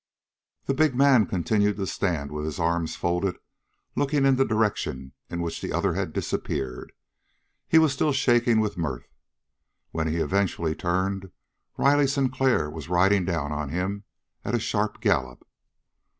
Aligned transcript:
The 0.65 0.73
big 0.73 0.95
man 0.95 1.27
continued 1.27 1.77
to 1.77 1.85
stand 1.85 2.31
with 2.31 2.43
his 2.45 2.57
arms 2.57 2.95
folded, 2.95 3.37
looking 3.95 4.25
in 4.25 4.35
the 4.35 4.43
direction 4.43 5.11
in 5.29 5.41
which 5.43 5.61
the 5.61 5.71
other 5.71 5.93
had 5.93 6.11
disappeared; 6.11 6.91
he 7.67 7.77
was 7.77 7.93
still 7.93 8.11
shaking 8.11 8.59
with 8.59 8.79
mirth. 8.79 9.13
When 9.91 10.07
he 10.07 10.15
eventually 10.17 10.73
turned, 10.73 11.31
Riley 11.77 12.07
Sinclair 12.07 12.67
was 12.67 12.89
riding 12.89 13.25
down 13.25 13.51
on 13.51 13.69
him 13.69 14.03
at 14.43 14.55
a 14.55 14.59
sharp 14.59 15.01
gallop. 15.01 15.45